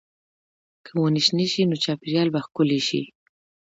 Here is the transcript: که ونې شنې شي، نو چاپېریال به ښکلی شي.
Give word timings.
که 0.85 0.91
ونې 0.99 1.21
شنې 1.27 1.45
شي، 1.51 1.63
نو 1.69 1.75
چاپېریال 1.83 2.27
به 2.33 2.39
ښکلی 2.45 2.79
شي. 2.87 3.01